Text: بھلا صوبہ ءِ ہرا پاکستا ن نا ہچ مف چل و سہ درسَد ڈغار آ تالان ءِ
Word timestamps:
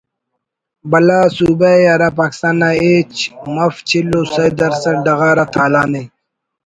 بھلا 0.91 1.21
صوبہ 1.35 1.71
ءِ 1.83 1.89
ہرا 1.91 2.09
پاکستا 2.19 2.49
ن 2.51 2.57
نا 2.59 2.69
ہچ 2.81 3.15
مف 3.53 3.75
چل 3.87 4.09
و 4.17 4.21
سہ 4.33 4.45
درسَد 4.59 4.95
ڈغار 5.05 5.37
آ 5.43 5.45
تالان 5.53 5.91
ءِ 6.01 6.03